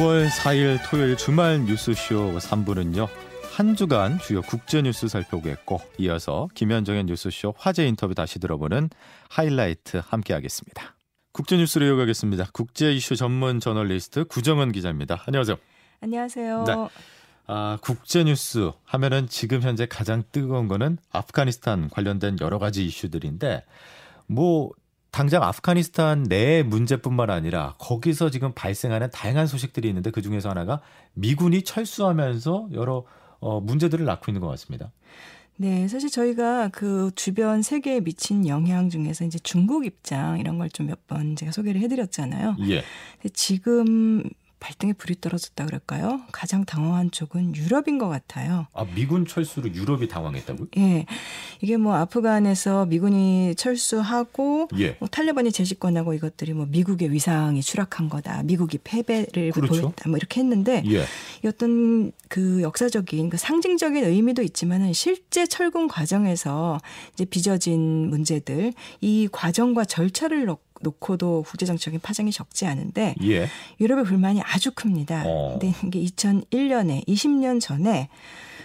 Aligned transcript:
9월 0.00 0.30
4일 0.30 0.78
토요일 0.88 1.14
주말 1.14 1.60
뉴스쇼 1.66 2.38
3부는요. 2.38 3.06
한 3.52 3.76
주간 3.76 4.18
주요 4.18 4.40
국제 4.40 4.80
뉴스 4.80 5.08
살펴보겠고 5.08 5.78
이어서 5.98 6.48
김현정의 6.54 7.04
뉴스쇼 7.04 7.52
화제 7.58 7.86
인터뷰 7.86 8.14
다시 8.14 8.38
들어보는 8.38 8.88
하이라이트 9.28 10.00
함께 10.02 10.32
하겠습니다. 10.32 10.96
국제 11.32 11.58
뉴스로 11.58 11.84
이어가겠습니다. 11.84 12.46
국제 12.54 12.94
이슈 12.94 13.14
전문 13.14 13.60
저널리스트 13.60 14.24
구정은 14.24 14.72
기자입니다. 14.72 15.22
안녕하세요. 15.26 15.56
안녕하세요. 16.00 16.64
네. 16.64 16.88
아, 17.46 17.76
국제 17.82 18.24
뉴스 18.24 18.70
하면은 18.84 19.28
지금 19.28 19.60
현재 19.60 19.84
가장 19.84 20.22
뜨거운 20.32 20.66
거는 20.66 20.96
아프가니스탄 21.12 21.90
관련된 21.90 22.38
여러 22.40 22.58
가지 22.58 22.86
이슈들인데 22.86 23.66
뭐 24.28 24.70
당장 25.10 25.42
아프가니스탄 25.42 26.24
내 26.24 26.62
문제뿐만 26.62 27.30
아니라 27.30 27.74
거기서 27.78 28.30
지금 28.30 28.52
발생하는 28.54 29.10
다양한 29.10 29.46
소식들이 29.46 29.88
있는데 29.88 30.10
그 30.10 30.22
중에서 30.22 30.50
하나가 30.50 30.80
미군이 31.14 31.62
철수하면서 31.62 32.68
여러 32.74 33.04
어, 33.40 33.60
문제들을 33.60 34.04
낳고 34.04 34.30
있는 34.30 34.40
것 34.40 34.48
같습니다. 34.48 34.92
네, 35.56 35.88
사실 35.88 36.10
저희가 36.10 36.68
그 36.68 37.10
주변 37.14 37.60
세계에 37.60 38.00
미친 38.00 38.46
영향 38.48 38.88
중에서 38.88 39.24
이제 39.26 39.38
중국 39.42 39.84
입장 39.84 40.38
이런 40.40 40.56
걸 40.58 40.70
좀 40.70 40.86
몇 40.86 41.06
번 41.06 41.36
제가 41.36 41.52
소개를 41.52 41.80
해드렸잖아요. 41.82 42.56
예. 42.70 42.82
지금 43.34 44.22
발등에 44.60 44.92
불이 44.92 45.16
떨어졌다 45.20 45.64
그럴까요? 45.64 46.20
가장 46.32 46.64
당황한 46.64 47.10
쪽은 47.10 47.56
유럽인 47.56 47.98
것 47.98 48.08
같아요. 48.08 48.66
아 48.74 48.84
미군 48.94 49.26
철수로 49.26 49.74
유럽이 49.74 50.06
당황했다고요? 50.06 50.68
예, 50.76 51.06
이게 51.60 51.76
뭐 51.78 51.94
아프간에서 51.94 52.86
미군이 52.86 53.54
철수하고 53.56 54.68
예. 54.78 54.96
뭐 55.00 55.08
탈레반이 55.08 55.50
재집권하고 55.50 56.14
이것들이 56.14 56.52
뭐 56.52 56.66
미국의 56.66 57.10
위상이 57.10 57.62
추락한 57.62 58.08
거다, 58.08 58.42
미국이 58.42 58.78
패배를 58.84 59.50
그렇죠. 59.52 59.80
보였다, 59.80 60.08
뭐 60.08 60.18
이렇게 60.18 60.40
했는데 60.40 60.82
예. 60.86 61.04
이 61.42 61.46
어떤 61.48 62.12
그 62.28 62.60
역사적인 62.62 63.30
그 63.30 63.38
상징적인 63.38 64.04
의미도 64.04 64.42
있지만은 64.42 64.92
실제 64.92 65.46
철군 65.46 65.88
과정에서 65.88 66.78
이제 67.14 67.24
빚어진 67.24 68.08
문제들 68.10 68.74
이 69.00 69.28
과정과 69.32 69.86
절차를 69.86 70.44
놓, 70.44 70.60
놓고도 70.80 71.44
국제정치적인 71.46 72.00
파장이 72.00 72.32
적지 72.32 72.66
않은데 72.66 73.14
예. 73.22 73.48
유럽의 73.80 74.04
불만이 74.04 74.42
아주 74.42 74.72
큽니다. 74.72 75.24
어. 75.26 75.58
근데 75.58 75.74
이게 75.86 76.00
2001년에 76.04 77.06
20년 77.06 77.60
전에 77.60 78.08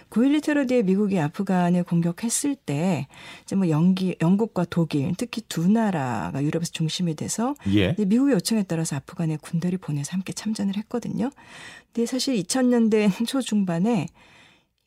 9.12 0.10 0.44
테러 0.44 0.66
뒤에 0.66 0.84
미국이 0.84 1.20
아프간을 1.20 1.84
공격했을 1.84 2.56
때 2.56 3.08
이제 3.44 3.56
뭐 3.56 3.70
영기, 3.70 4.16
영국과 4.22 4.66
독일 4.70 5.14
특히 5.18 5.42
두 5.50 5.68
나라가 5.68 6.42
유럽에서 6.42 6.72
중심이 6.72 7.16
돼서 7.16 7.56
예. 7.74 7.96
미국의 7.98 8.36
요청에 8.36 8.64
따라서 8.64 8.96
아프간에 8.96 9.38
군대를 9.38 9.78
보내서 9.78 10.14
함께 10.14 10.32
참전을 10.32 10.78
했거든요. 10.78 11.32
근데 11.92 12.06
사실 12.06 12.36
2000년대 12.36 13.28
초중반에 13.28 14.08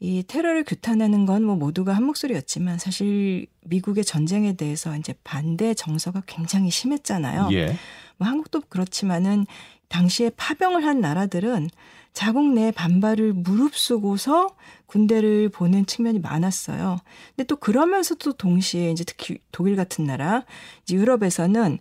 이 0.00 0.22
테러를 0.22 0.64
규탄하는 0.64 1.26
건 1.26 1.42
뭐 1.44 1.56
모두가 1.56 1.92
한 1.92 2.04
목소리였지만 2.04 2.78
사실 2.78 3.46
미국의 3.64 4.04
전쟁에 4.04 4.52
대해서 4.54 4.96
이제 4.96 5.14
반대 5.24 5.74
정서가 5.74 6.22
굉장히 6.26 6.70
심했잖아요. 6.70 7.48
예. 7.52 7.76
뭐 8.16 8.28
한국도 8.28 8.62
그렇지만은 8.68 9.46
당시에 9.88 10.30
파병을 10.36 10.84
한 10.84 11.00
나라들은 11.00 11.70
자국 12.12 12.52
내 12.52 12.70
반발을 12.72 13.32
무릅쓰고서 13.32 14.48
군대를 14.86 15.48
보낸 15.50 15.86
측면이 15.86 16.18
많았어요. 16.18 16.98
근데 17.36 17.46
또 17.46 17.56
그러면서도 17.56 18.32
동시에 18.34 18.90
이제 18.90 19.04
특히 19.04 19.38
독일 19.52 19.76
같은 19.76 20.04
나라, 20.04 20.44
이제 20.82 20.96
유럽에서는 20.96 21.78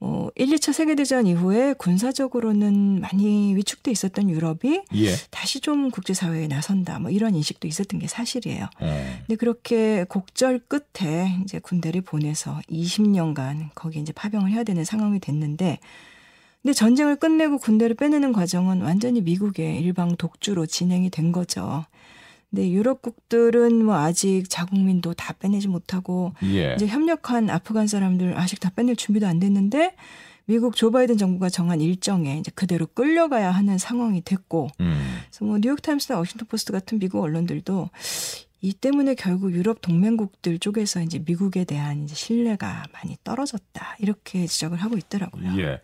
어 0.00 0.28
1, 0.36 0.46
2차 0.46 0.72
세계대전 0.72 1.26
이후에 1.26 1.74
군사적으로는 1.74 3.00
많이 3.00 3.56
위축돼 3.56 3.90
있었던 3.90 4.30
유럽이 4.30 4.82
예. 4.94 5.14
다시 5.30 5.60
좀 5.60 5.90
국제사회에 5.90 6.46
나선다. 6.46 7.00
뭐 7.00 7.10
이런 7.10 7.34
인식도 7.34 7.66
있었던 7.66 7.98
게 7.98 8.06
사실이에요. 8.06 8.64
어. 8.80 9.16
근데 9.26 9.34
그렇게 9.34 10.04
곡절 10.04 10.60
끝에 10.68 11.38
이제 11.42 11.58
군대를 11.58 12.02
보내서 12.02 12.60
20년간 12.70 13.70
거기 13.74 13.98
이제 13.98 14.12
파병을 14.12 14.52
해야 14.52 14.62
되는 14.62 14.84
상황이 14.84 15.18
됐는데 15.18 15.80
근데 16.62 16.72
전쟁을 16.74 17.16
끝내고 17.16 17.58
군대를 17.58 17.96
빼내는 17.96 18.32
과정은 18.32 18.82
완전히 18.82 19.20
미국의 19.20 19.80
일방 19.80 20.16
독주로 20.16 20.66
진행이 20.66 21.10
된 21.10 21.32
거죠. 21.32 21.86
근데 22.50 22.70
유럽국들은 22.70 23.84
뭐 23.84 23.96
아직 23.96 24.44
자국민도 24.48 25.14
다 25.14 25.34
빼내지 25.34 25.68
못하고 25.68 26.32
예. 26.44 26.74
이제 26.74 26.86
협력한 26.86 27.50
아프간 27.50 27.86
사람들 27.86 28.38
아직 28.38 28.60
다 28.60 28.70
빼낼 28.74 28.96
준비도 28.96 29.26
안 29.26 29.38
됐는데 29.38 29.94
미국 30.46 30.76
조 30.76 30.90
바이든 30.90 31.18
정부가 31.18 31.50
정한 31.50 31.82
일정에 31.82 32.38
이제 32.38 32.50
그대로 32.54 32.86
끌려가야 32.86 33.50
하는 33.50 33.76
상황이 33.76 34.22
됐고 34.22 34.68
음. 34.80 34.98
그래서 35.26 35.44
뭐 35.44 35.58
뉴욕타임스나 35.58 36.18
워싱턴 36.18 36.48
포스트 36.48 36.72
같은 36.72 36.98
미국 36.98 37.22
언론들도 37.22 37.90
이 38.62 38.72
때문에 38.72 39.14
결국 39.14 39.52
유럽 39.52 39.82
동맹국들 39.82 40.58
쪽에서 40.58 41.02
이제 41.02 41.20
미국에 41.24 41.64
대한 41.64 42.04
이제 42.04 42.14
신뢰가 42.14 42.84
많이 42.94 43.16
떨어졌다 43.24 43.96
이렇게 43.98 44.46
지적을 44.46 44.78
하고 44.78 44.96
있더라고요. 44.96 45.60
예. 45.60 45.80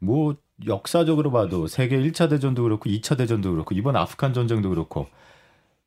뭐 0.00 0.36
역사적으로 0.66 1.30
봐도 1.30 1.68
세계 1.68 1.96
1차 1.96 2.28
대전도 2.28 2.64
그렇고 2.64 2.90
2차 2.90 3.16
대전도 3.16 3.52
그렇고 3.52 3.74
이번 3.76 3.94
아프간 3.94 4.34
전쟁도 4.34 4.68
그렇고 4.68 5.06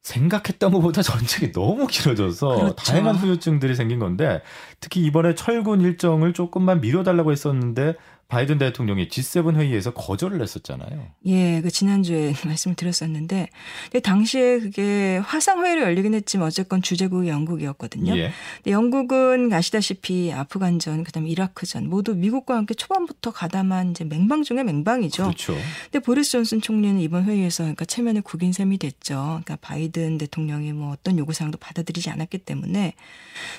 생각했던 0.04 0.72
것보다 0.72 1.02
전쟁이 1.04 1.52
너무 1.52 1.88
길어져서 1.88 2.56
그렇죠. 2.56 2.76
다양한 2.76 3.16
후유증들이 3.16 3.76
생긴 3.76 4.00
건데 4.00 4.42
특히 4.80 5.02
이번에 5.02 5.36
철군 5.36 5.82
일정을 5.82 6.34
조금만 6.34 6.82
미뤄달라고 6.82 7.32
했었는데 7.32 7.96
바이든 8.32 8.60
대통령이 8.60 9.10
G7 9.10 9.58
회의에서 9.58 9.94
거절을 9.94 10.42
했었잖아요. 10.42 11.06
예, 11.26 11.60
그 11.60 11.70
지난주에 11.70 12.34
말씀을 12.48 12.78
드렸었는데 12.78 13.50
근데 13.84 14.00
당시에 14.00 14.62
그게 14.62 15.18
화상 15.18 15.66
회의로 15.66 15.82
열리긴 15.82 16.14
했지만 16.14 16.48
어쨌건 16.48 16.82
주재국이 16.82 17.28
영국이었거든요. 17.28 18.16
예. 18.16 18.32
근데 18.56 18.72
영국은 18.72 19.52
아시다시피 19.52 20.32
아프간전, 20.32 21.04
그다음에 21.04 21.30
이라크전 21.30 21.90
모두 21.90 22.16
미국과 22.16 22.56
함께 22.56 22.74
초반부터 22.74 23.32
가담한 23.32 23.92
이제 23.92 24.06
맹방 24.06 24.44
중에 24.44 24.64
맹방이죠. 24.64 25.24
그렇죠. 25.24 25.58
근데 25.92 26.00
보리스 26.00 26.32
존슨 26.32 26.62
총리는 26.62 27.02
이번 27.02 27.26
회의에서 27.26 27.64
그러니까 27.64 27.84
체면에 27.84 28.22
구긴 28.22 28.54
셈이 28.54 28.78
됐죠. 28.78 29.42
그러니까 29.44 29.58
바이든 29.60 30.20
대통령이 30.20 30.72
뭐 30.72 30.94
어떤 30.94 31.20
요구 31.20 31.34
사항도 31.34 31.58
받아들이지 31.58 32.10
않았기 32.10 32.38
때문에. 32.38 32.94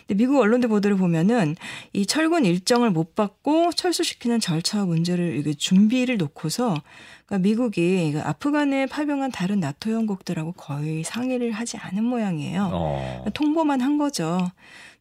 근데 0.06 0.14
미국 0.14 0.40
언론들 0.40 0.70
보도를 0.70 0.96
보면은 0.96 1.56
이 1.92 2.06
철군 2.06 2.46
일정을 2.46 2.88
못 2.88 3.14
받고 3.14 3.72
철수시키는 3.72 4.40
절 4.40 4.61
차와 4.62 4.86
문제를 4.86 5.36
이게 5.36 5.54
준비를 5.54 6.16
놓고서 6.16 6.76
그러니까 7.26 7.38
미국이 7.48 8.08
이거 8.08 8.20
아프간에 8.20 8.86
파병한 8.86 9.30
다른 9.32 9.60
나토 9.60 9.92
연국들하고 9.92 10.52
거의 10.52 11.04
상의를 11.04 11.52
하지 11.52 11.76
않은 11.76 12.04
모양이에요. 12.04 12.70
어. 12.72 13.24
통보만 13.34 13.80
한 13.80 13.98
거죠. 13.98 14.50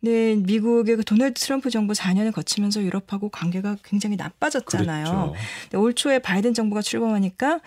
근데 0.02 0.36
미국의 0.36 0.98
그 0.98 1.04
도널드 1.04 1.40
트럼프 1.40 1.70
정부 1.70 1.94
4년을 1.94 2.34
거치면서 2.34 2.82
유럽하고 2.82 3.30
관계가 3.30 3.78
굉장히 3.84 4.16
나빠졌잖아요. 4.16 5.34
근데 5.64 5.78
올 5.78 5.94
초에 5.94 6.18
바이든 6.18 6.56
정부가 6.56 6.82
출범하니까 6.82 7.62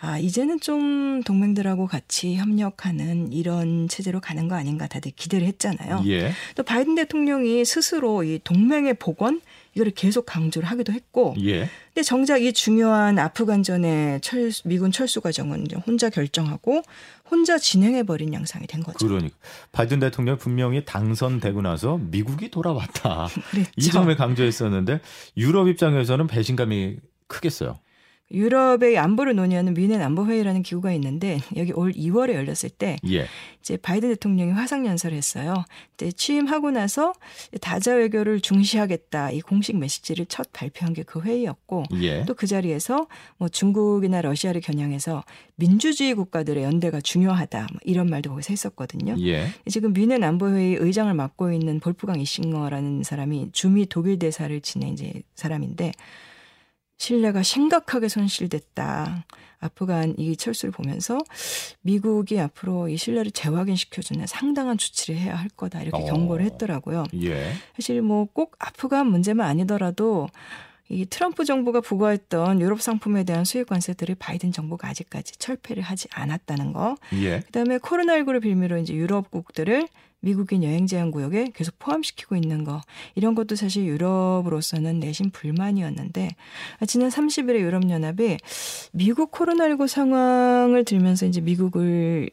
아 0.00 0.18
이제는 0.18 0.60
좀 0.60 1.22
동맹들하고 1.24 1.88
같이 1.88 2.36
협력하는 2.36 3.32
이런 3.32 3.88
체제로 3.88 4.20
가는 4.20 4.46
거 4.46 4.54
아닌가 4.54 4.86
다들 4.86 5.10
기대를 5.16 5.46
했잖아요. 5.48 6.04
예. 6.06 6.32
또 6.54 6.62
바이든 6.62 6.94
대통령이 6.94 7.64
스스로 7.64 8.22
이 8.22 8.38
동맹의 8.44 8.94
복원 8.94 9.40
이거를 9.74 9.92
계속 9.92 10.26
강조를 10.26 10.68
하기도 10.68 10.92
했고 10.92 11.34
예. 11.44 11.68
근데 11.88 12.02
정작 12.02 12.42
이 12.42 12.52
중요한 12.52 13.18
아프간전의 13.18 14.20
철, 14.20 14.50
미군 14.64 14.92
철수 14.92 15.20
과정은 15.20 15.66
혼자 15.86 16.08
결정하고 16.08 16.82
혼자 17.30 17.58
진행해 17.58 18.02
버린 18.02 18.32
양상이 18.34 18.66
된 18.66 18.82
거죠. 18.82 19.06
그러니까 19.06 19.36
바이든 19.72 20.00
대통령 20.00 20.36
분명히 20.36 20.84
당선되고 20.84 21.62
나서 21.62 21.98
미국이 21.98 22.50
돌아왔다. 22.50 23.28
그랬죠. 23.50 23.70
이 23.76 23.82
점을 23.82 24.14
강조했었는데 24.14 25.00
유럽 25.36 25.68
입장에서는 25.68 26.26
배신감이 26.26 26.96
크겠어요. 27.28 27.78
유럽의 28.30 28.96
안보를 28.98 29.34
논의하는 29.34 29.74
뮌헨 29.74 30.00
안보회의라는 30.00 30.62
기구가 30.62 30.92
있는데 30.92 31.40
여기 31.56 31.72
올 31.72 31.92
2월에 31.92 32.34
열렸을 32.34 32.70
때 32.70 32.96
예. 33.10 33.26
이제 33.60 33.76
바이든 33.76 34.08
대통령이 34.10 34.52
화상 34.52 34.86
연설을 34.86 35.16
했어요. 35.16 35.64
근데 35.96 36.12
취임하고 36.12 36.70
나서 36.70 37.12
다자 37.60 37.94
외교를 37.94 38.40
중시하겠다 38.40 39.32
이 39.32 39.40
공식 39.42 39.76
메시지를 39.76 40.26
첫 40.26 40.50
발표한 40.52 40.94
게 40.94 41.00
그 41.10 41.20
회의였고 41.20 41.84
예. 42.02 42.24
또그 42.24 42.46
자리에서 42.46 43.08
뭐 43.36 43.48
중국이나 43.48 44.22
러시아를 44.22 44.60
겨냥해서 44.60 45.24
민주주의 45.56 46.14
국가들의 46.14 46.62
연대가 46.62 47.00
중요하다 47.00 47.66
뭐 47.72 47.80
이런 47.82 48.08
말도 48.08 48.30
거기서 48.30 48.52
했었거든요. 48.52 49.16
예. 49.20 49.48
지금 49.68 49.92
뮌헨 49.92 50.22
안보회의 50.22 50.76
의장을 50.76 51.12
맡고 51.12 51.52
있는 51.52 51.80
볼프강 51.80 52.20
이싱어라는 52.20 53.02
사람이 53.02 53.50
주미 53.52 53.86
독일 53.86 54.20
대사를 54.20 54.60
지낸 54.60 54.90
이제 54.90 55.22
사람인데 55.34 55.92
신뢰가 57.00 57.42
심각하게 57.42 58.08
손실됐다. 58.08 59.24
아프간 59.58 60.14
이 60.18 60.36
철수를 60.36 60.70
보면서 60.70 61.18
미국이 61.80 62.38
앞으로 62.38 62.88
이 62.88 62.96
신뢰를 62.98 63.30
재확인시켜주는 63.30 64.26
상당한 64.26 64.76
조치를 64.76 65.18
해야 65.18 65.34
할 65.34 65.48
거다 65.48 65.82
이렇게 65.82 66.02
어. 66.02 66.04
경고를 66.06 66.44
했더라고요. 66.44 67.04
예. 67.22 67.52
사실 67.74 68.02
뭐 68.02 68.26
꼭 68.26 68.54
아프간 68.58 69.06
문제만 69.06 69.46
아니더라도 69.48 70.28
이 70.90 71.06
트럼프 71.06 71.44
정부가 71.46 71.80
부과했던 71.80 72.60
유럽 72.60 72.82
상품에 72.82 73.24
대한 73.24 73.44
수입 73.44 73.68
관세들을 73.68 74.16
바이든 74.16 74.52
정부가 74.52 74.88
아직까지 74.88 75.38
철폐를 75.38 75.82
하지 75.82 76.08
않았다는 76.12 76.74
거. 76.74 76.96
예. 77.14 77.40
그다음에 77.40 77.78
코로나19를 77.78 78.42
빌미로 78.42 78.76
이제 78.78 78.92
유럽 78.92 79.30
국들을 79.30 79.88
미국인 80.20 80.62
여행 80.64 80.86
제한 80.86 81.10
구역에 81.10 81.52
계속 81.54 81.78
포함시키고 81.78 82.36
있는 82.36 82.64
거. 82.64 82.80
이런 83.14 83.34
것도 83.34 83.56
사실 83.56 83.84
유럽으로서는 83.86 85.00
내심 85.00 85.30
불만이었는데 85.30 86.28
지난 86.86 87.08
30일에 87.08 87.60
유럽 87.60 87.88
연합이 87.90 88.36
미국 88.92 89.32
코로나19 89.32 89.88
상황을 89.88 90.84
들면서 90.84 91.26
이제 91.26 91.40
미국을 91.40 92.30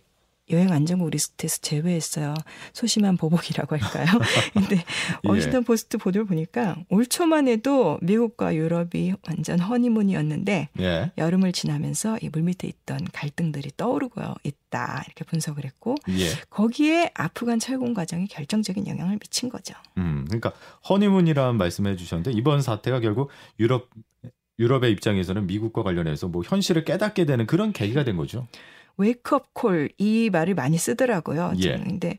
여행 0.49 0.71
안전국 0.71 1.09
리스트에서 1.09 1.59
제외했어요. 1.61 2.33
소심한 2.73 3.17
보복이라고 3.17 3.77
할까요? 3.77 4.05
근데 4.53 4.83
워싱턴 5.23 5.61
예. 5.61 5.65
포스트 5.65 5.97
보도를 5.97 6.25
보니까 6.25 6.77
올 6.89 7.05
초만 7.05 7.47
해도 7.47 7.97
미국과 8.01 8.55
유럽이 8.55 9.13
완전 9.27 9.59
허니문이었는데 9.59 10.69
예. 10.79 11.11
여름을 11.17 11.51
지나면서 11.51 12.17
이 12.21 12.29
물밑에 12.29 12.67
있던 12.67 12.99
갈등들이 13.11 13.71
떠오르고 13.75 14.21
있다 14.43 15.03
이렇게 15.05 15.25
분석을 15.25 15.65
했고 15.65 15.95
예. 16.09 16.29
거기에 16.49 17.11
아프간 17.13 17.59
철군 17.59 17.93
과정이 17.93 18.27
결정적인 18.27 18.87
영향을 18.87 19.17
미친 19.19 19.49
거죠. 19.49 19.73
음, 19.97 20.25
그러니까 20.27 20.53
허니문이라는 20.87 21.57
말씀해 21.57 21.97
주셨는데 21.97 22.31
이번 22.31 22.61
사태가 22.61 23.01
결국 23.01 23.29
유럽 23.59 23.89
유럽의 24.59 24.91
입장에서는 24.91 25.45
미국과 25.45 25.83
관련해서 25.83 26.27
뭐 26.27 26.41
현실을 26.43 26.83
깨닫게 26.83 27.25
되는 27.25 27.45
그런 27.45 27.73
계기가 27.73 28.03
된 28.03 28.17
거죠. 28.17 28.47
웨이크업 28.97 29.53
콜 29.53 29.89
이 29.97 30.29
말을 30.31 30.53
많이 30.55 30.77
쓰더라고요. 30.77 31.53
예. 31.59 31.77
근데 31.77 32.17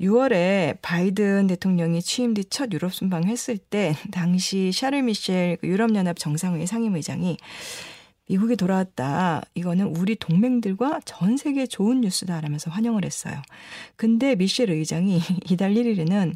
6월에 0.00 0.78
바이든 0.82 1.46
대통령이 1.46 2.02
취임 2.02 2.34
뒤 2.34 2.44
첫 2.44 2.72
유럽 2.72 2.92
순방을 2.94 3.28
했을 3.28 3.58
때 3.58 3.94
당시 4.12 4.72
샤를 4.72 5.02
미셸 5.02 5.58
그 5.60 5.66
유럽연합 5.68 6.18
정상회의 6.18 6.66
상임의장이 6.66 7.36
미국에 8.28 8.56
돌아왔다. 8.56 9.42
이거는 9.54 9.96
우리 9.96 10.16
동맹들과 10.16 11.00
전 11.04 11.36
세계 11.36 11.66
좋은 11.66 12.00
뉴스다. 12.00 12.40
라면서 12.40 12.70
환영을 12.70 13.04
했어요. 13.04 13.40
근데 13.96 14.34
미셸 14.34 14.70
의장이 14.70 15.20
이달 15.50 15.74
1일에는 15.74 16.34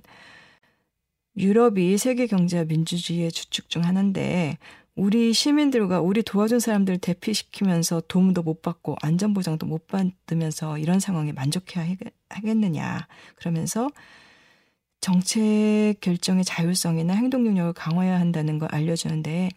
유럽이 1.36 1.96
세계 1.98 2.26
경제와 2.26 2.64
민주주의의 2.64 3.32
주축 3.32 3.70
중 3.70 3.84
하나인데 3.84 4.58
우리 4.98 5.32
시민들과 5.32 6.00
우리 6.00 6.24
도와준 6.24 6.58
사람들 6.58 6.98
대피시키면서 6.98 8.02
도움도 8.08 8.42
못 8.42 8.62
받고 8.62 8.96
안전보장도 9.00 9.64
못 9.64 9.86
받으면서 9.86 10.76
이런 10.76 10.98
상황에 10.98 11.30
만족해야 11.30 11.86
하겠느냐. 12.28 13.06
그러면서 13.36 13.88
정책 15.00 15.94
결정의 16.00 16.42
자율성이나 16.42 17.14
행동 17.14 17.44
능력을 17.44 17.74
강화해야 17.74 18.18
한다는 18.18 18.58
걸 18.58 18.68
알려주는데 18.72 19.50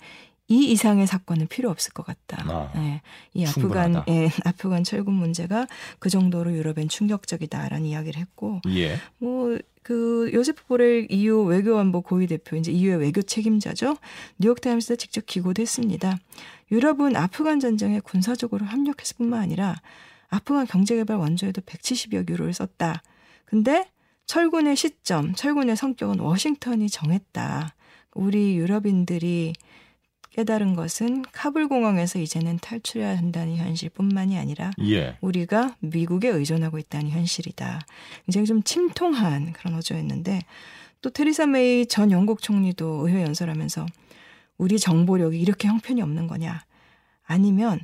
이 0.51 0.69
이상의 0.71 1.07
사건은 1.07 1.47
필요 1.47 1.69
없을 1.69 1.93
것 1.93 2.05
같다. 2.05 2.43
아, 2.45 2.71
네. 2.75 3.01
이 3.33 3.45
아프간, 3.45 4.03
예, 4.09 4.29
아프간 4.43 4.83
철군 4.83 5.13
문제가 5.13 5.65
그 5.99 6.09
정도로 6.09 6.51
유럽엔 6.51 6.89
충격적이다라는 6.89 7.85
이야기를 7.85 8.19
했고, 8.19 8.59
예. 8.67 8.97
뭐그 9.19 10.31
요세프 10.33 10.65
보렐 10.67 11.07
EU 11.09 11.43
외교안보 11.43 12.01
고위 12.01 12.27
대표 12.27 12.57
이제 12.57 12.69
EU의 12.69 12.97
외교 12.97 13.21
책임자죠. 13.21 13.95
뉴욕타임스에 14.39 14.97
직접 14.97 15.25
기고도 15.25 15.61
했습니다. 15.61 16.19
유럽은 16.69 17.15
아프간 17.15 17.61
전쟁에 17.61 18.01
군사적으로 18.01 18.65
합력했을 18.65 19.15
뿐만 19.17 19.39
아니라 19.41 19.77
아프간 20.27 20.67
경제개발 20.67 21.15
원조에도 21.15 21.61
170여 21.61 22.29
유로를 22.29 22.53
썼다. 22.53 23.01
근데 23.45 23.89
철군의 24.25 24.75
시점, 24.75 25.33
철군의 25.33 25.77
성격은 25.77 26.19
워싱턴이 26.19 26.89
정했다. 26.89 27.73
우리 28.15 28.57
유럽인들이 28.57 29.53
깨달은 30.31 30.75
것은 30.75 31.23
카불 31.33 31.67
공항에서 31.67 32.19
이제는 32.19 32.57
탈출해야 32.59 33.17
한다는 33.17 33.57
현실뿐만이 33.57 34.37
아니라 34.37 34.71
예. 34.81 35.17
우리가 35.21 35.75
미국에 35.79 36.29
의존하고 36.29 36.77
있다는 36.77 37.09
현실이다. 37.09 37.81
굉장히 38.25 38.47
좀 38.47 38.63
침통한 38.63 39.51
그런 39.51 39.75
어조였는데 39.75 40.41
또 41.01 41.09
테리사 41.09 41.47
메이 41.47 41.85
전 41.85 42.11
영국 42.11 42.41
총리도 42.41 43.07
의회 43.07 43.23
연설하면서 43.23 43.85
우리 44.57 44.79
정보력이 44.79 45.39
이렇게 45.39 45.67
형편이 45.67 46.01
없는 46.01 46.27
거냐? 46.27 46.63
아니면 47.23 47.79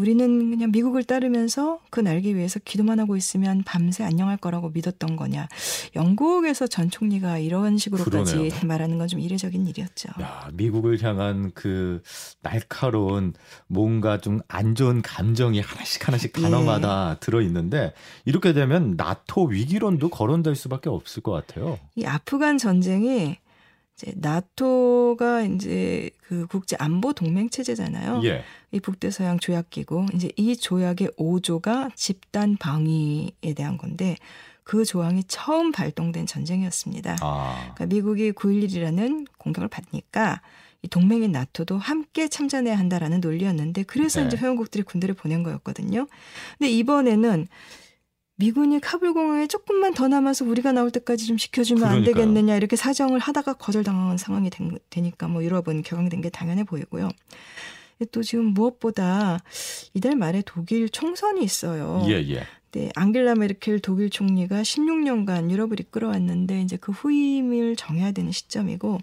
우리는 0.00 0.50
그냥 0.50 0.70
미국을 0.72 1.04
따르면서 1.04 1.80
그 1.90 2.00
날개 2.00 2.34
위해서 2.34 2.58
기도만 2.64 2.98
하고 3.00 3.16
있으면 3.16 3.62
밤새 3.64 4.02
안녕할 4.04 4.36
거라고 4.38 4.70
믿었던 4.70 5.16
거냐. 5.16 5.48
영국에서 5.94 6.66
전 6.66 6.90
총리가 6.90 7.38
이런 7.38 7.76
식으로까지 7.78 8.32
그러네요. 8.34 8.52
말하는 8.66 8.96
건 8.98 9.10
좀 9.10 9.18
이례적인 9.18 9.66
일이었죠. 9.66 10.08
야, 10.20 10.48
미국을 10.54 11.02
향한 11.02 11.50
그 11.52 12.00
날카로운 12.42 13.34
뭔가 13.66 14.18
좀 14.18 14.40
안 14.48 14.74
좋은 14.74 15.02
감정이 15.02 15.60
하나씩 15.60 16.06
하나씩 16.06 16.32
단어마다 16.32 17.12
예. 17.16 17.20
들어 17.20 17.40
있는데 17.42 17.92
이렇게 18.24 18.52
되면 18.52 18.94
나토 18.96 19.46
위기론도 19.46 20.10
거론될 20.10 20.54
수밖에 20.54 20.88
없을 20.88 21.22
것 21.22 21.32
같아요. 21.32 21.78
이 21.96 22.04
아프간 22.04 22.56
전쟁이 22.58 23.36
이제 24.00 24.12
나토가 24.16 25.42
이제 25.42 26.10
그 26.22 26.46
국제 26.46 26.76
안보 26.78 27.12
동맹 27.12 27.50
체제잖아요. 27.50 28.22
예. 28.24 28.44
이 28.72 28.80
북대서양 28.80 29.38
조약 29.38 29.70
기구 29.70 30.06
이제 30.14 30.30
이 30.36 30.56
조약의 30.56 31.10
5조가 31.18 31.94
집단 31.96 32.56
방위에 32.56 33.54
대한 33.54 33.76
건데 33.76 34.16
그 34.64 34.84
조항이 34.84 35.24
처음 35.24 35.72
발동된 35.72 36.26
전쟁이었습니다. 36.26 37.16
아. 37.20 37.72
그러니까 37.74 37.86
미국이 37.86 38.32
9.11이라는 38.32 39.26
공격을 39.38 39.68
받으니까 39.68 40.40
이 40.82 40.88
동맹인 40.88 41.32
나토도 41.32 41.76
함께 41.76 42.28
참전해야 42.28 42.78
한다라는 42.78 43.20
논리였는데 43.20 43.82
그래서 43.82 44.20
네. 44.20 44.28
이제 44.28 44.36
회원국들이 44.36 44.84
군대를 44.84 45.14
보낸 45.14 45.42
거였거든요. 45.42 46.06
근데 46.58 46.70
이번에는 46.70 47.48
미군이 48.40 48.80
카불 48.80 49.12
공항에 49.12 49.46
조금만 49.46 49.92
더 49.92 50.08
남아서 50.08 50.46
우리가 50.46 50.72
나올 50.72 50.90
때까지 50.90 51.26
좀 51.26 51.36
지켜주면 51.36 51.82
그러니까요. 51.82 51.98
안 51.98 52.04
되겠느냐 52.04 52.56
이렇게 52.56 52.74
사정을 52.74 53.20
하다가 53.20 53.52
거절당한 53.54 54.16
상황이 54.16 54.48
된, 54.48 54.78
되니까 54.88 55.28
뭐 55.28 55.44
유럽은 55.44 55.82
격앙된 55.82 56.22
게 56.22 56.30
당연해 56.30 56.64
보이고요. 56.64 57.10
또 58.12 58.22
지금 58.22 58.46
무엇보다 58.46 59.40
이달 59.92 60.16
말에 60.16 60.42
독일 60.46 60.88
총선이 60.88 61.44
있어요. 61.44 62.02
예, 62.08 62.14
예. 62.14 62.46
네, 62.72 62.88
앙겔라 62.94 63.34
메르켈 63.34 63.80
독일 63.80 64.10
총리가 64.10 64.62
16년간 64.62 65.50
유럽을 65.50 65.80
이끌어왔는데 65.80 66.62
이제 66.62 66.76
그 66.80 66.92
후임을 66.92 67.74
정해야 67.74 68.12
되는 68.12 68.30
시점이고 68.30 68.98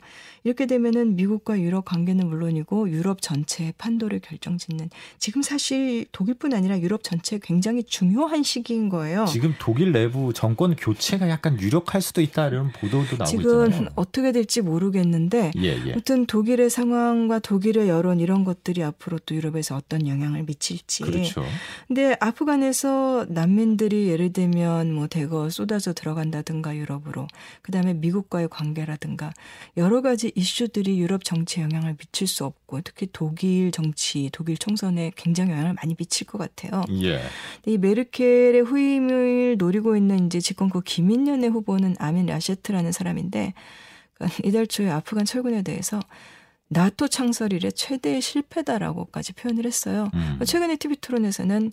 이렇게 0.45 0.65
되면은 0.65 1.17
미국과 1.17 1.59
유럽 1.59 1.83
관계는 1.83 2.29
물론이고 2.29 2.89
유럽 2.89 3.21
전체의 3.21 3.73
판도를 3.77 4.19
결정짓는 4.19 4.89
지금 5.19 5.41
사실 5.41 6.05
독일뿐 6.13 6.53
아니라 6.53 6.79
유럽 6.79 7.03
전체 7.03 7.37
굉장히 7.43 7.83
중요한 7.83 8.43
시기인 8.43 8.87
거예요. 8.87 9.25
지금 9.25 9.53
독일 9.59 9.91
내부 9.91 10.31
정권 10.31 10.77
교체가 10.77 11.27
약간 11.27 11.59
유력할 11.59 12.01
수도 12.01 12.21
있다 12.21 12.47
이런 12.47 12.71
보도도 12.71 13.17
나오고 13.17 13.25
지금 13.25 13.41
있잖아요. 13.41 13.71
지금 13.71 13.87
어떻게 13.95 14.31
될지 14.31 14.61
모르겠는데 14.61 15.51
예, 15.57 15.85
예. 15.85 15.91
아무튼 15.91 16.25
독일의 16.25 16.69
상황과 16.69 17.39
독일의 17.39 17.89
여론 17.89 18.21
이런 18.21 18.45
것들이 18.45 18.81
앞으로 18.83 19.19
또 19.25 19.35
유럽에서 19.35 19.75
어떤 19.75 20.07
영향을 20.07 20.43
미칠지. 20.43 21.03
그렇죠. 21.03 21.43
근데 21.89 22.15
아프간에서 22.21 23.25
난민들이 23.57 24.07
예를 24.07 24.31
들면 24.31 24.93
뭐 24.93 25.07
대거 25.07 25.49
쏟아져 25.49 25.91
들어간다든가 25.91 26.77
유럽으로 26.77 27.27
그다음에 27.63 27.95
미국과의 27.95 28.47
관계라든가 28.49 29.33
여러 29.75 30.01
가지 30.01 30.31
이슈들이 30.35 30.99
유럽 30.99 31.23
정치에 31.23 31.63
영향을 31.63 31.95
미칠 31.97 32.27
수 32.27 32.45
없고 32.45 32.81
특히 32.81 33.07
독일 33.11 33.71
정치, 33.71 34.29
독일 34.31 34.57
총선에 34.57 35.11
굉장히 35.15 35.51
영향을 35.51 35.73
많이 35.73 35.95
미칠 35.95 36.27
것 36.27 36.37
같아요. 36.37 36.83
예. 37.01 37.19
이 37.65 37.77
메르켈의 37.79 38.61
후임을 38.61 39.55
노리고 39.57 39.97
있는 39.97 40.27
이제 40.27 40.39
집권국 40.39 40.83
기민연의 40.85 41.49
후보는 41.49 41.95
아민 41.99 42.27
라셰트라는 42.27 42.91
사람인데 42.91 43.53
이달 44.43 44.67
초에 44.67 44.89
아프간 44.89 45.25
철군에 45.25 45.63
대해서 45.63 45.99
나토 46.69 47.07
창설 47.07 47.53
이래 47.53 47.71
최대의 47.71 48.21
실패다라고까지 48.21 49.33
표현을 49.33 49.65
했어요. 49.65 50.09
음. 50.13 50.39
최근에 50.45 50.75
TV 50.75 50.97
토론에서는 50.97 51.71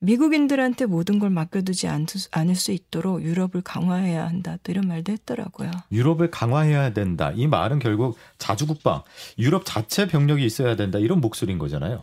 미국인들한테 0.00 0.86
모든 0.86 1.18
걸 1.18 1.30
맡겨두지 1.30 1.86
않을 2.30 2.54
수 2.54 2.72
있도록 2.72 3.22
유럽을 3.22 3.60
강화해야 3.62 4.26
한다. 4.26 4.56
또 4.62 4.72
이런 4.72 4.88
말도 4.88 5.12
했더라고요. 5.12 5.70
유럽을 5.92 6.30
강화해야 6.30 6.92
된다. 6.94 7.32
이 7.34 7.46
말은 7.46 7.78
결국 7.78 8.16
자주국방, 8.38 9.02
유럽 9.38 9.64
자체 9.66 10.08
병력이 10.08 10.44
있어야 10.44 10.74
된다. 10.74 10.98
이런 10.98 11.20
목소리인 11.20 11.58
거잖아요. 11.58 12.02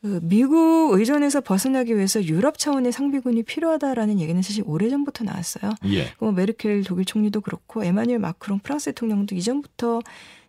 그 0.00 0.20
미국 0.22 0.92
의존에서 0.94 1.40
벗어나기 1.42 1.96
위해서 1.96 2.24
유럽 2.24 2.56
차원의 2.56 2.92
상비군이 2.92 3.42
필요하다라는 3.42 4.20
얘기는 4.20 4.40
사실 4.40 4.62
오래전부터 4.66 5.24
나왔어요. 5.24 5.72
예. 5.86 6.12
뭐 6.20 6.32
메르켈 6.32 6.84
독일 6.84 7.04
총리도 7.04 7.40
그렇고 7.42 7.84
에마뉴엘 7.84 8.20
마크롱 8.20 8.60
프랑스 8.60 8.86
대통령도 8.86 9.34
이전부터 9.34 10.00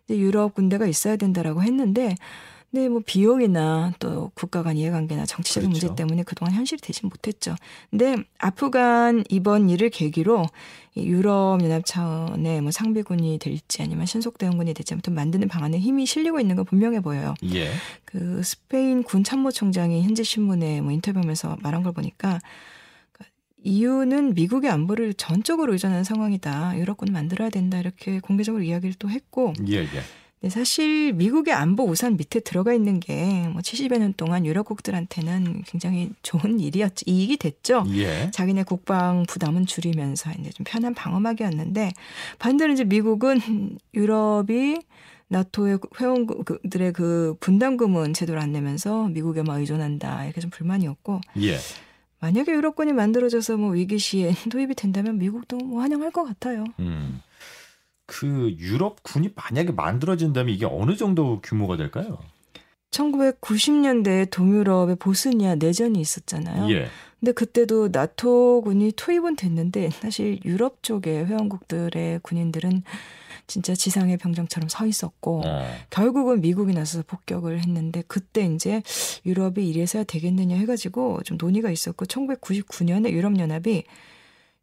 유럽 0.08 0.54
군대가 0.54 0.86
있어야 0.86 1.16
된다라고 1.16 1.62
했는데 1.62 2.14
네, 2.72 2.88
뭐 2.88 3.00
비용이나 3.04 3.92
또뭐 3.98 4.30
국가 4.34 4.62
간 4.62 4.76
이해관계나 4.76 5.26
정치적인 5.26 5.70
그렇죠. 5.70 5.88
문제 5.88 6.02
때문에 6.02 6.22
그동안 6.22 6.54
현실이 6.54 6.80
되지 6.80 7.04
못했죠. 7.04 7.56
근데 7.90 8.16
아프간 8.38 9.24
이번 9.28 9.68
일을 9.68 9.90
계기로 9.90 10.46
이 10.94 11.04
유럽 11.06 11.58
연합 11.62 11.84
차원의 11.84 12.60
뭐 12.60 12.70
상비군이 12.70 13.38
될지 13.40 13.82
아니면 13.82 14.06
신속 14.06 14.38
대응군이 14.38 14.72
될지 14.74 14.94
아무튼 14.94 15.14
만드는 15.14 15.48
방안에 15.48 15.80
힘이 15.80 16.06
실리고 16.06 16.38
있는 16.38 16.54
건 16.54 16.64
분명해 16.64 17.00
보여요. 17.00 17.34
예. 17.52 17.70
그 18.04 18.40
스페인 18.44 19.02
군 19.02 19.24
참모총장이 19.24 20.02
현지 20.02 20.22
신문에 20.22 20.80
뭐 20.80 20.92
인터뷰하면서 20.92 21.58
말한 21.62 21.82
걸 21.82 21.92
보니까 21.92 22.38
그러니까 23.10 23.34
이유는 23.64 24.34
미국의 24.34 24.70
안보를 24.70 25.14
전적으로 25.14 25.72
의존하는 25.72 26.04
상황이다. 26.04 26.78
유럽군 26.78 27.12
만들어야 27.12 27.50
된다. 27.50 27.80
이렇게 27.80 28.20
공개적으로 28.20 28.62
이야기를 28.62 28.94
또 29.00 29.10
했고 29.10 29.54
예, 29.68 29.78
예. 29.78 30.02
근데 30.40 30.50
사실 30.54 31.12
미국의 31.12 31.52
안보 31.52 31.84
우산 31.84 32.16
밑에 32.16 32.40
들어가 32.40 32.72
있는 32.72 32.98
게 33.00 33.50
뭐 33.50 33.60
70여 33.62 33.98
년 33.98 34.14
동안 34.16 34.46
유럽국들한테는 34.46 35.62
굉장히 35.66 36.10
좋은 36.22 36.60
일이었죠. 36.60 37.04
이익이 37.06 37.36
됐죠. 37.36 37.84
예. 37.94 38.30
자기네 38.32 38.62
국방 38.64 39.24
부담은 39.28 39.66
줄이면서 39.66 40.30
이제 40.38 40.50
좀 40.50 40.64
편한 40.64 40.94
방어막이었는데 40.94 41.92
반대로 42.38 42.72
이제 42.72 42.84
미국은 42.84 43.78
유럽이 43.94 44.78
나토의 45.28 45.78
회원들의 46.00 46.92
그 46.92 47.36
분담금은 47.40 48.14
제대로 48.14 48.40
안 48.40 48.52
내면서 48.52 49.08
미국에만 49.08 49.60
의존한다 49.60 50.24
이렇게 50.24 50.40
좀 50.40 50.50
불만이었고 50.50 51.20
예. 51.42 51.58
만약에 52.20 52.52
유럽군이 52.52 52.92
만들어져서 52.92 53.56
뭐 53.56 53.70
위기 53.70 53.98
시에 53.98 54.34
도입이 54.50 54.74
된다면 54.74 55.18
미국도 55.18 55.58
뭐 55.58 55.80
환영할 55.82 56.10
것 56.10 56.24
같아요. 56.24 56.64
음. 56.78 57.20
그 58.10 58.56
유럽 58.58 59.04
군이 59.04 59.30
만약에 59.36 59.70
만들어진다면 59.70 60.52
이게 60.52 60.66
어느 60.66 60.96
정도 60.96 61.40
규모가 61.42 61.76
될까요? 61.76 62.18
1990년대에 62.90 64.28
동유럽에 64.32 64.96
보스니아 64.96 65.54
내전이 65.54 66.00
있었잖아요. 66.00 66.68
예. 66.72 66.88
근데 67.20 67.30
그때도 67.30 67.90
나토군이 67.92 68.92
투입은 68.96 69.36
됐는데 69.36 69.90
사실 69.90 70.40
유럽 70.44 70.82
쪽의 70.82 71.26
회원국들의 71.26 72.18
군인들은 72.24 72.82
진짜 73.46 73.74
지상의 73.74 74.16
병정처럼 74.16 74.68
서 74.68 74.86
있었고 74.86 75.42
어. 75.46 75.64
결국은 75.90 76.40
미국이 76.40 76.72
나서서 76.72 77.04
폭격을 77.06 77.60
했는데 77.60 78.02
그때 78.08 78.44
이제 78.44 78.82
유럽이 79.24 79.68
이래서야 79.68 80.02
되겠느냐 80.02 80.56
해가지고 80.56 81.22
좀 81.22 81.36
논의가 81.40 81.70
있었고 81.70 82.06
1999년에 82.06 83.10
유럽 83.10 83.38
연합이 83.38 83.84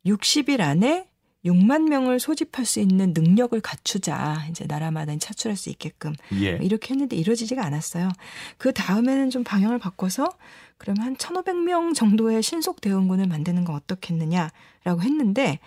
60일 0.06 0.60
안에 0.60 1.08
6만 1.48 1.90
명을 1.90 2.20
소집할 2.20 2.66
수 2.66 2.80
있는 2.80 3.14
능력을 3.16 3.60
갖추자 3.62 4.46
이제 4.50 4.66
나라마다 4.68 5.16
차출할 5.18 5.56
수 5.56 5.70
있게끔 5.70 6.14
예. 6.40 6.54
뭐 6.56 6.66
이렇게 6.66 6.94
했는데 6.94 7.16
이루어지지가 7.16 7.66
않았어요. 7.66 8.10
그 8.58 8.74
다음에는 8.74 9.30
좀 9.30 9.44
방향을 9.44 9.80
바꿔서 9.80 10.30
그러면 10.78 11.04
한 11.04 11.16
1,500명 11.16 11.96
정도의 11.96 12.44
신속 12.44 12.82
대응군을 12.82 13.28
만드는 13.28 13.66
건 13.66 13.76
어떻겠느냐라고 13.76 15.02
했는데 15.02 15.60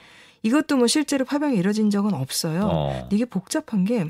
이것도 0.42 0.76
뭐 0.76 0.86
실제로 0.86 1.24
파병이 1.24 1.56
이뤄진 1.56 1.90
적은 1.90 2.14
없어요. 2.14 2.68
어. 2.72 3.08
이게 3.12 3.24
복잡한 3.24 3.84
게 3.84 4.06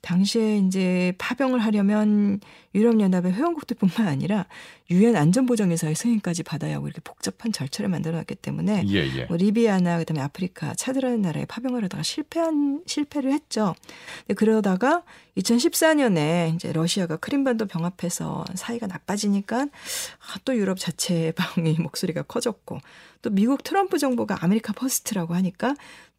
당시에 0.00 0.58
이제 0.58 1.12
파병을 1.18 1.58
하려면 1.60 2.40
유럽연합의 2.74 3.32
회원국들뿐만 3.32 4.08
아니라 4.08 4.46
유엔 4.90 5.16
안전보장회사의 5.16 5.94
승인까지 5.94 6.42
받아야 6.42 6.76
하고 6.76 6.86
이렇게 6.86 7.00
복잡한 7.02 7.52
절차를 7.52 7.88
만들어놨기 7.88 8.34
때문에 8.36 8.84
예, 8.88 9.16
예. 9.16 9.24
뭐 9.26 9.36
리비아나 9.36 9.98
그다음에 9.98 10.20
아프리카 10.20 10.74
차드라는 10.74 11.22
나라에 11.22 11.44
파병을 11.46 11.84
하다가 11.84 12.02
실패한 12.02 12.82
실패를 12.86 13.32
했죠. 13.32 13.74
근데 14.20 14.34
그러다가 14.34 15.02
2014년에 15.36 16.54
이제 16.54 16.72
러시아가 16.72 17.16
크림반도 17.16 17.66
병합해서 17.66 18.44
사이가 18.54 18.86
나빠지니까 18.86 19.62
아, 19.62 20.38
또 20.44 20.56
유럽 20.56 20.78
자체 20.78 21.32
방위 21.36 21.74
목소리가 21.78 22.22
커졌고 22.22 22.78
또 23.22 23.30
미국 23.30 23.64
트럼프 23.64 23.98
정부가 23.98 24.38
America 24.40 24.72
First라고 24.72 25.34
하니까 25.34 25.74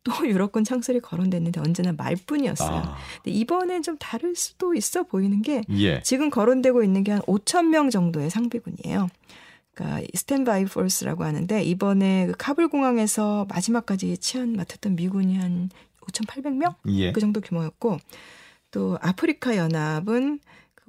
또 0.06 0.12
유럽군 0.30 0.64
창설이 0.64 1.02
거론됐는데 1.02 1.60
언제나 1.60 1.92
말뿐이었어요. 1.92 2.70
아. 2.78 2.96
근데 3.24 3.38
이번엔 3.38 3.82
좀 3.82 3.98
다를 3.98 4.36
수도 4.36 4.74
있어 4.74 5.04
보이는 5.04 5.42
게 5.42 5.64
예. 5.72 6.02
지금 6.02 6.30
거론되고 6.30 6.82
있는 6.84 7.04
게 7.04 7.12
한 7.12 7.22
5천 7.24 7.66
명 7.68 7.90
정도의 7.90 8.30
상비군이에요. 8.30 9.10
그러니까 9.74 10.08
standby 10.14 10.66
force라고 10.66 11.24
하는데 11.26 11.62
이번에 11.64 12.28
그 12.28 12.34
카불 12.38 12.68
공항에서 12.70 13.46
마지막까지 13.50 14.18
치안 14.20 14.54
맡았던 14.54 14.96
미군이 14.96 15.36
한 15.38 15.70
5,800명 16.02 16.76
예. 16.90 17.12
그 17.12 17.20
정도 17.20 17.42
규모였고 17.42 17.98
또 18.72 18.98
아프리카 19.02 19.58
연합은 19.58 20.40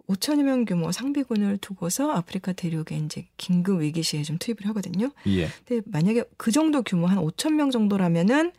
5천여 0.09 0.43
명 0.45 0.65
규모 0.65 0.93
상비군을 0.93 1.59
두고서 1.59 2.13
아프리카 2.13 2.53
대륙에 2.53 2.97
이제 3.05 3.27
긴급 3.37 3.81
위기 3.81 4.03
시에 4.05 4.23
좀 4.23 4.39
투입을 4.39 4.67
하거든요. 4.69 5.11
예. 5.27 5.49
근데 5.65 5.83
만약에 5.87 6.25
그 6.37 6.53
정도 6.53 6.83
규모 6.83 7.07
한 7.09 7.19
5천 7.19 7.55
명 7.55 7.71
정도라면은 7.73 8.53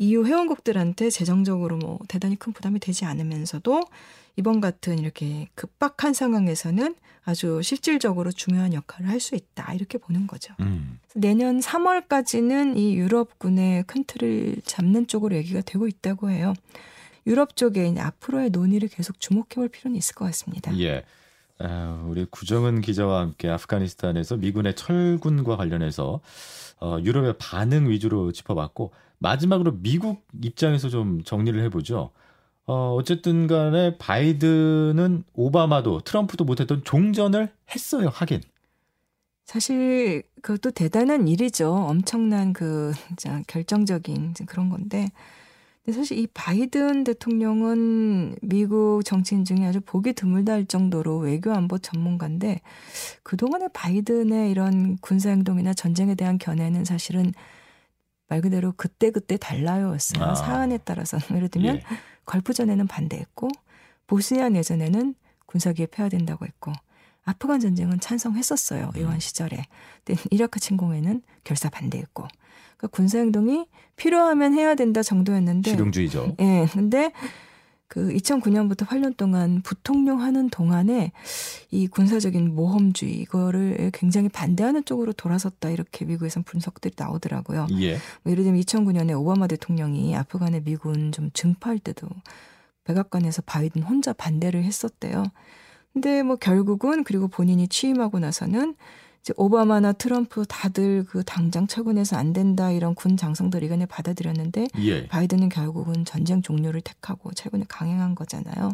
EU 0.00 0.24
회원국들한테 0.24 1.10
재정적으로 1.10 1.76
뭐 1.76 1.98
대단히 2.08 2.36
큰 2.36 2.52
부담이 2.52 2.80
되지 2.80 3.04
않으면서도 3.04 3.82
이번 4.36 4.60
같은 4.60 4.98
이렇게 4.98 5.48
급박한 5.54 6.14
상황에서는 6.14 6.94
아주 7.24 7.60
실질적으로 7.62 8.32
중요한 8.32 8.72
역할을 8.72 9.08
할 9.10 9.20
수 9.20 9.34
있다 9.34 9.74
이렇게 9.74 9.98
보는 9.98 10.26
거죠. 10.26 10.54
음. 10.60 10.98
내년 11.14 11.60
3월까지는 11.60 12.78
이 12.78 12.94
유럽군의 12.96 13.84
큰 13.86 14.04
틀을 14.04 14.62
잡는 14.64 15.06
쪽으로 15.06 15.36
얘기가 15.36 15.60
되고 15.60 15.86
있다고 15.86 16.30
해요. 16.30 16.54
유럽 17.26 17.54
쪽에 17.54 17.94
앞으로의 17.98 18.48
논의를 18.48 18.88
계속 18.88 19.20
주목해볼 19.20 19.68
필요는 19.68 19.98
있을 19.98 20.14
것 20.14 20.24
같습니다. 20.24 20.76
예. 20.78 21.04
아, 21.62 22.02
우리 22.06 22.24
구정은 22.24 22.80
기자와 22.80 23.20
함께 23.20 23.48
아프가니스탄에서 23.48 24.36
미군의 24.36 24.74
철군과 24.76 25.56
관련해서 25.56 26.20
어, 26.80 26.98
유럽의 27.02 27.34
반응 27.38 27.90
위주로 27.90 28.32
짚어봤고 28.32 28.92
마지막으로 29.18 29.76
미국 29.80 30.26
입장에서 30.42 30.88
좀 30.88 31.22
정리를 31.22 31.62
해보죠. 31.64 32.10
어, 32.66 32.94
어쨌든 32.94 33.46
간에 33.46 33.98
바이든은 33.98 35.24
오바마도 35.34 36.00
트럼프도 36.00 36.44
못했던 36.44 36.82
종전을 36.82 37.52
했어요, 37.74 38.08
하긴. 38.12 38.40
사실 39.44 40.22
그것도 40.42 40.70
대단한 40.70 41.28
일이죠. 41.28 41.70
엄청난 41.74 42.52
그 42.52 42.92
결정적인 43.48 44.34
그런 44.46 44.70
건데. 44.70 45.10
사실 45.92 46.18
이 46.18 46.26
바이든 46.26 47.04
대통령은 47.04 48.36
미국 48.42 49.02
정치인 49.04 49.44
중에 49.44 49.66
아주 49.66 49.80
보기 49.80 50.12
드물다 50.12 50.52
할 50.52 50.66
정도로 50.66 51.18
외교 51.18 51.52
안보 51.52 51.78
전문가인데 51.78 52.60
그동안의 53.22 53.70
바이든의 53.72 54.50
이런 54.50 54.96
군사 54.98 55.30
행동이나 55.30 55.74
전쟁에 55.74 56.14
대한 56.14 56.38
견해는 56.38 56.84
사실은 56.84 57.32
말 58.28 58.40
그대로 58.40 58.72
그때그때 58.76 59.36
달라요였어요. 59.36 60.24
아. 60.24 60.34
사안에 60.34 60.78
따라서 60.84 61.18
예를 61.34 61.48
들면 61.48 61.76
예. 61.76 61.82
걸프 62.26 62.52
전에는 62.54 62.86
반대했고 62.86 63.48
보스니아 64.06 64.48
내전에는 64.50 65.14
군사 65.46 65.72
개입해야 65.72 66.08
된다고 66.08 66.46
했고 66.46 66.72
아프간 67.24 67.60
전쟁은 67.60 68.00
찬성했었어요. 68.00 68.86
음. 68.86 68.90
의원 68.96 69.20
시절에. 69.20 69.66
근데 70.04 70.22
이라크 70.30 70.58
침공에는 70.60 71.22
결사 71.44 71.68
반대했고. 71.68 72.26
그러니까 72.80 72.88
군사 72.88 73.18
행동이 73.18 73.66
필요하면 73.96 74.54
해야 74.54 74.74
된다 74.74 75.02
정도였는데 75.02 75.70
실용주의죠. 75.70 76.36
예. 76.40 76.66
근데 76.72 77.12
그 77.86 78.08
2009년부터 78.08 78.86
8년 78.86 79.16
동안 79.16 79.60
부통령 79.62 80.22
하는 80.22 80.48
동안에 80.48 81.12
이 81.70 81.88
군사적인 81.88 82.54
모험주의 82.54 83.12
이거를 83.20 83.90
굉장히 83.92 84.28
반대하는 84.28 84.84
쪽으로 84.84 85.12
돌아섰다 85.12 85.68
이렇게 85.70 86.04
미국에선 86.06 86.44
분석들이 86.44 86.94
나오더라고요. 86.96 87.66
예. 87.80 87.98
뭐 88.22 88.32
예를 88.32 88.44
들면 88.44 88.60
2009년에 88.62 89.20
오바마 89.20 89.48
대통령이 89.48 90.16
아프간의 90.16 90.62
미군 90.62 91.12
좀 91.12 91.30
증파할 91.34 91.78
때도 91.80 92.08
백악관에서 92.84 93.42
바이든 93.42 93.82
혼자 93.82 94.12
반대를 94.14 94.64
했었대요. 94.64 95.24
근데 95.92 96.22
뭐 96.22 96.36
결국은 96.36 97.04
그리고 97.04 97.28
본인이 97.28 97.68
취임하고 97.68 98.20
나서는 98.20 98.76
이제 99.22 99.34
오바마나 99.36 99.92
트럼프 99.92 100.44
다들 100.46 101.04
그 101.04 101.22
당장 101.24 101.66
철군해서 101.66 102.16
안 102.16 102.32
된다 102.32 102.70
이런 102.70 102.94
군 102.94 103.16
장성들 103.16 103.62
의견을 103.62 103.86
받아들였는데 103.86 104.68
예. 104.78 105.06
바이든은 105.08 105.50
결국은 105.50 106.04
전쟁 106.04 106.40
종료를 106.42 106.80
택하고 106.80 107.32
철군을 107.32 107.66
강행한 107.68 108.14
거잖아요. 108.14 108.72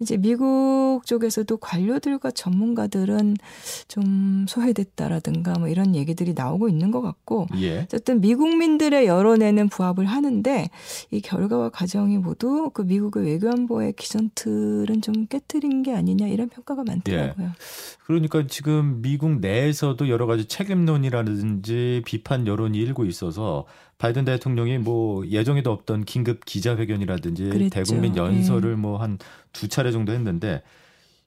이제 0.00 0.16
미국 0.16 1.00
쪽에서도 1.04 1.56
관료들과 1.56 2.30
전문가들은 2.30 3.36
좀 3.88 4.46
소외됐다라든가 4.48 5.54
뭐 5.58 5.68
이런 5.68 5.94
얘기들이 5.94 6.34
나오고 6.34 6.68
있는 6.68 6.90
것 6.90 7.00
같고 7.00 7.46
예. 7.60 7.80
어쨌든 7.80 8.20
미국민들의 8.20 9.06
여론에는 9.06 9.68
부합을 9.68 10.04
하는데 10.06 10.68
이 11.10 11.20
결과와 11.20 11.70
과정이 11.70 12.18
모두 12.18 12.70
그 12.74 12.82
미국의 12.82 13.24
외교안보의 13.24 13.94
기존 13.96 14.30
틀은 14.34 15.00
좀 15.02 15.26
깨뜨린 15.26 15.82
게 15.82 15.94
아니냐 15.94 16.26
이런 16.26 16.48
평가가 16.48 16.84
많더라고요. 16.84 17.52
그러니까 18.06 18.46
지금 18.46 19.02
미국 19.02 19.40
내에서도 19.40 20.08
여러 20.08 20.26
가지 20.26 20.46
책임론이라든지 20.46 22.02
비판 22.04 22.46
여론이 22.46 22.78
일고 22.78 23.04
있어서 23.04 23.66
바이든 23.98 24.24
대통령이 24.26 24.78
뭐 24.78 25.26
예정에도 25.26 25.72
없던 25.72 26.04
긴급 26.04 26.44
기자회견이라든지 26.44 27.44
그랬죠. 27.44 27.70
대국민 27.70 28.16
연설을 28.16 28.72
예. 28.72 28.74
뭐한 28.76 29.18
두 29.52 29.68
차례 29.68 29.90
정도 29.90 30.12
했는데 30.12 30.62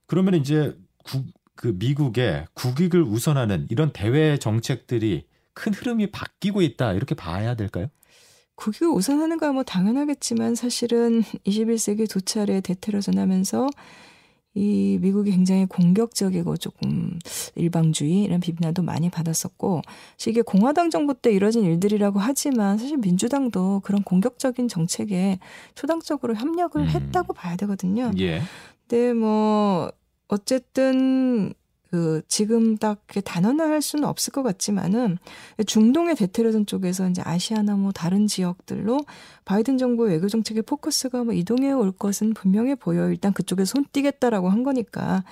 그러면 0.05 0.35
이제 0.35 0.75
국, 1.03 1.25
그 1.55 1.75
미국의 1.79 2.45
국익을 2.53 3.01
우선하는 3.01 3.67
이런 3.69 3.91
대외 3.91 4.37
정책들이 4.37 5.25
큰 5.53 5.73
흐름이 5.73 6.11
바뀌고 6.11 6.61
있다 6.61 6.93
이렇게 6.93 7.15
봐야 7.15 7.55
될까요? 7.55 7.87
국익을 8.55 8.89
우선하는 8.89 9.37
거야 9.37 9.51
뭐 9.51 9.63
당연하겠지만 9.63 10.55
사실은 10.55 11.23
21세기 11.45 12.09
두 12.09 12.21
차례 12.21 12.61
대테러 12.61 13.01
전하면서 13.01 13.67
이 14.59 14.97
미국이 14.99 15.31
굉장히 15.31 15.65
공격적이고 15.65 16.57
조금 16.57 17.17
일방주의 17.55 18.23
이런 18.23 18.41
비난도 18.41 18.83
많이 18.83 19.09
받았었고 19.09 19.81
이게 20.27 20.41
공화당 20.41 20.89
정부 20.89 21.13
때 21.13 21.31
이뤄진 21.31 21.63
일들이라고 21.63 22.19
하지만 22.19 22.77
사실 22.77 22.97
민주당도 22.97 23.79
그런 23.85 24.03
공격적인 24.03 24.67
정책에 24.67 25.39
초당적으로 25.75 26.35
협력을 26.35 26.81
음. 26.81 26.89
했다고 26.89 27.31
봐야 27.31 27.55
되거든요. 27.55 28.11
예. 28.19 28.41
근데 28.85 29.13
뭐 29.13 29.93
어쨌든 30.27 31.53
그 31.89 32.21
지금 32.27 32.77
딱 32.77 32.99
단언할 33.25 33.81
수는 33.81 34.07
없을 34.07 34.31
것 34.31 34.43
같지만은 34.43 35.17
중동의 35.65 36.15
대테러전 36.15 36.65
쪽에서 36.65 37.09
이제 37.09 37.21
아시아나 37.25 37.75
뭐 37.75 37.91
다른 37.91 38.27
지역들로 38.27 38.99
바이든 39.45 39.77
정부의 39.77 40.13
외교 40.13 40.27
정책의 40.27 40.63
포커스가 40.63 41.23
뭐 41.23 41.33
이동해 41.33 41.71
올 41.71 41.91
것은 41.91 42.33
분명해 42.33 42.75
보여. 42.75 43.09
일단 43.09 43.33
그쪽에 43.33 43.65
손 43.65 43.85
띄겠다라고 43.91 44.49
한 44.49 44.63
거니까 44.63 45.23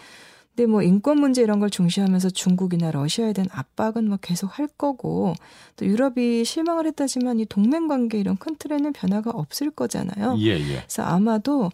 근데 0.58 0.72
뭐 0.72 0.82
인권 0.82 1.20
문제 1.20 1.44
이런 1.44 1.60
걸 1.60 1.70
중시하면서 1.70 2.32
중국이나 2.32 2.90
러시아에 2.90 3.32
대한 3.32 3.48
압박은 3.54 4.08
뭐 4.10 4.18
계속 4.20 4.58
할 4.58 4.66
거고 4.66 5.36
또 5.76 5.86
유럽이 5.86 6.44
실망을 6.46 6.88
했다지만 6.88 7.40
이 7.40 7.46
동맹 7.46 7.88
관계 7.88 8.18
이런 8.18 8.38
큰 8.38 8.56
틀에는 8.56 8.92
변화가 8.92 9.30
없을 9.30 9.70
거잖아요. 9.70 10.36
예, 10.40 10.58
예. 10.58 10.78
그래서 10.78 11.04
아마도 11.04 11.70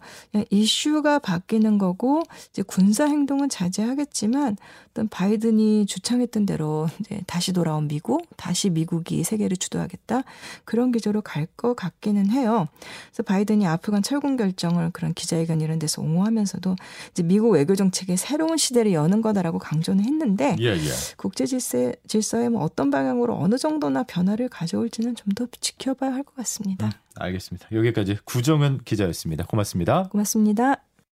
이슈가 0.50 1.18
바뀌는 1.20 1.78
거고 1.78 2.24
이제 2.50 2.60
군사 2.60 3.06
행동은 3.06 3.48
자제하겠지만 3.48 4.58
어떤 4.90 5.08
바이든이 5.08 5.86
주창했던 5.86 6.44
대로 6.44 6.86
이제 7.00 7.22
다시 7.26 7.54
돌아온 7.54 7.88
미국, 7.88 8.28
다시 8.36 8.68
미국이 8.68 9.24
세계를 9.24 9.56
주도하겠다 9.56 10.24
그런 10.66 10.92
기조로 10.92 11.22
갈 11.22 11.46
것 11.56 11.76
같기는 11.76 12.30
해요. 12.30 12.66
그래서 13.08 13.22
바이든이 13.22 13.66
아프간 13.66 14.02
철군 14.02 14.36
결정을 14.36 14.90
그런 14.92 15.14
기자회견 15.14 15.60
이런 15.60 15.78
데서 15.78 16.02
옹호하면서도 16.02 16.74
이제 17.12 17.22
미국 17.22 17.50
외교 17.50 17.74
정책의 17.76 18.16
새로운 18.16 18.56
시 18.56 18.73
시대를 18.74 18.92
여는 18.92 19.22
거다라고 19.22 19.58
강조는 19.58 20.04
했는데 20.04 20.56
예, 20.60 20.66
예. 20.74 20.90
국제 21.16 21.46
질서, 21.46 21.92
질서에 22.08 22.48
뭐 22.48 22.62
어떤 22.62 22.90
방향으로 22.90 23.36
어느 23.38 23.56
정도나 23.56 24.02
변화를 24.02 24.48
가져올지는 24.48 25.14
좀 25.14 25.34
더 25.34 25.46
지켜봐야 25.60 26.12
할 26.12 26.22
것 26.24 26.36
같습니다. 26.36 26.86
음, 26.86 26.90
알겠습니다. 27.16 27.68
여기까지 27.72 28.18
구정은 28.24 28.80
기자였습니다. 28.84 29.44
고맙습니다. 29.46 30.08
고맙습니다. 30.10 30.93